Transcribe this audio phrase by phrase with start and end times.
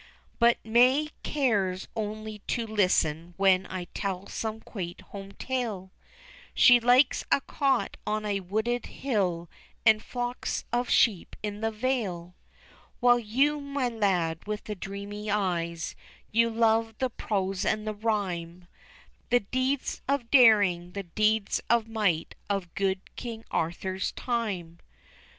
[0.39, 5.91] But May cares only to listen when I tell some quaint home tale,
[6.55, 9.47] She likes a cot on a wooded hill,
[9.85, 12.35] and flocks of sheep in the vale,
[12.99, 15.95] While you, my lad, with the dreamy eyes,
[16.31, 18.67] you love the prose and the rhyme,
[19.29, 24.79] The deeds of daring, the deeds of might, of good King Arthur's time.